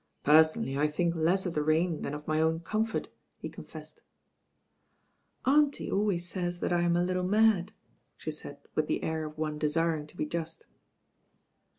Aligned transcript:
"Personally 0.23 0.79
I 0.79 0.87
think 0.87 1.13
less 1.13 1.45
of 1.45 1.53
the 1.53 1.61
rain 1.61 2.01
than 2.01 2.15
of 2.15 2.27
my 2.27 2.41
own 2.41 2.61
comfort," 2.61 3.09
he 3.37 3.49
confessed. 3.49 4.01
"Auntie 5.45 5.91
always 5.91 6.27
says 6.27 6.59
that 6.61 6.73
I'm 6.73 6.97
a 6.97 7.03
little 7.03 7.21
mad," 7.21 7.71
she 8.17 8.31
said 8.31 8.57
with 8.73 8.87
the 8.87 9.03
air 9.03 9.25
of 9.25 9.37
one 9.37 9.59
desiring 9.59 10.07
to 10.07 10.17
be 10.17 10.25
just. 10.25 10.65